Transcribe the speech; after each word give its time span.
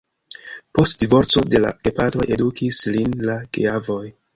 Post 0.79 1.03
divorco 1.03 1.45
de 1.55 1.61
la 1.67 1.75
gepatroj 1.85 2.29
edukis 2.39 2.85
lin 2.97 3.19
la 3.33 3.41
geavoj. 3.59 4.07